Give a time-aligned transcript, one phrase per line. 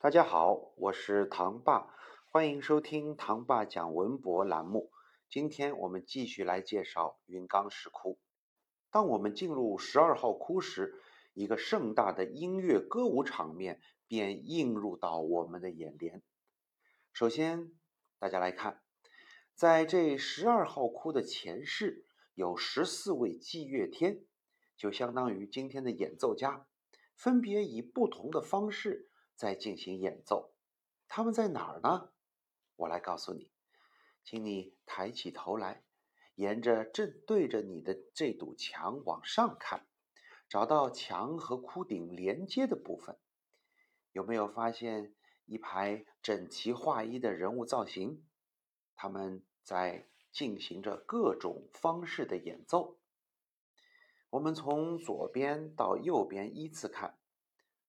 [0.00, 1.92] 大家好，我是唐爸，
[2.30, 4.92] 欢迎收听唐爸讲文博栏目。
[5.28, 8.16] 今天我们继续来介绍云冈石窟。
[8.92, 10.94] 当我们进入十二号窟时，
[11.34, 16.22] 一个盛大的音乐歌舞场面便映入到我们的眼帘。
[17.12, 17.72] 首先，
[18.20, 18.80] 大家来看，
[19.56, 22.04] 在这十二号窟的前室
[22.34, 24.24] 有十四位祭乐天，
[24.76, 26.68] 就相当于今天的演奏家，
[27.16, 29.07] 分别以不同的方式
[29.38, 30.52] 在进行演奏。
[31.06, 32.10] 他们在哪儿呢？
[32.74, 33.52] 我来告诉你，
[34.24, 35.84] 请你抬起头来，
[36.34, 39.86] 沿着正对着你的这堵墙往上看，
[40.48, 43.16] 找到墙和窟顶连接的部分，
[44.10, 45.14] 有没有发现？
[45.46, 48.22] 一排整齐划一的人物造型，
[48.94, 52.98] 他们在进行着各种方式的演奏。
[54.28, 57.18] 我们从左边到右边依次看，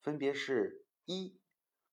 [0.00, 1.38] 分别是：一、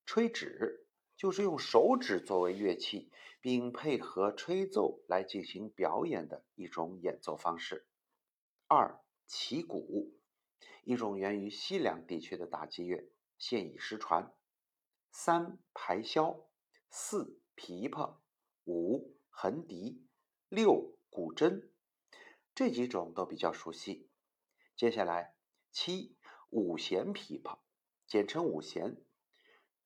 [0.05, 7.85] 吹指，就是用手指作为乐器，并配合吹奏来进行表演的一种演奏方式；
[8.67, 10.13] 二、旗鼓，
[10.83, 14.33] 一种源于西凉地区的打击乐，现已失传。
[15.11, 16.45] 三排箫，
[16.89, 18.15] 四琵琶，
[18.63, 20.05] 五横笛，
[20.47, 21.67] 六古筝，
[22.55, 24.09] 这几种都比较熟悉。
[24.77, 25.35] 接下来，
[25.69, 26.15] 七
[26.49, 27.59] 五弦琵琶，
[28.11, 28.97] 简称五弦。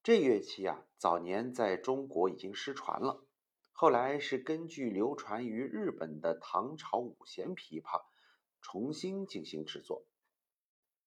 [0.01, 3.23] 这乐器啊，早年在中国已经失传了，
[3.71, 8.01] 后来是根据流传于日本的唐朝五弦琵琶
[8.63, 10.07] 重新进行制作。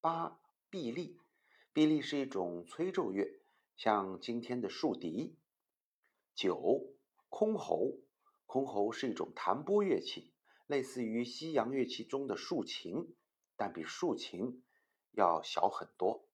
[0.00, 0.38] 八
[0.70, 1.18] 臂力，
[1.72, 3.28] 臂力是一种吹奏乐。
[3.76, 5.36] 像今天的竖笛，
[6.36, 6.94] 九
[7.28, 7.98] 箜篌，
[8.46, 10.32] 箜篌是一种弹拨乐器，
[10.68, 13.16] 类似于西洋乐器中的竖琴，
[13.56, 14.62] 但比竖琴
[15.10, 16.27] 要小很多。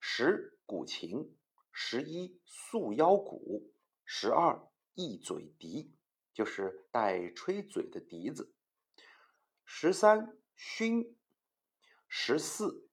[0.00, 1.36] 十古琴，
[1.70, 3.70] 十一束腰鼓，
[4.04, 5.94] 十二一嘴笛，
[6.32, 8.52] 就是带吹嘴的笛子。
[9.64, 11.14] 十三埙，
[12.08, 12.88] 十四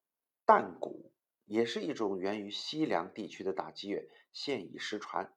[0.46, 1.12] 弹鼓。
[1.46, 5.34] 也是一种源于西凉地区的打击乐，现已失传。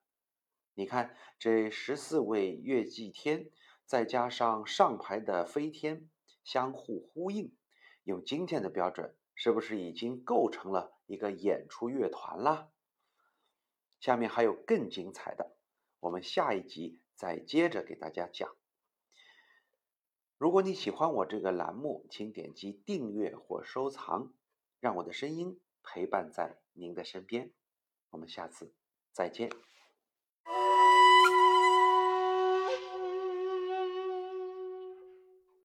[0.75, 3.49] 你看这十四位乐祭天，
[3.87, 6.11] 再加上上排的飞天，
[6.43, 7.57] 相互呼应，
[8.03, 12.71] 用今天的标准，是不是已经构成了一个演出乐团啦？
[14.01, 15.57] 下面还有更精彩的，
[16.01, 18.57] 我们下一集再接着给大家讲。
[20.39, 24.33] 如果你喜欢我这个栏目，请点击订阅或收藏，
[24.81, 25.61] 让我的声音。
[25.83, 27.53] 陪伴在您的身边，
[28.11, 28.75] 我们下次
[29.13, 29.51] 再见。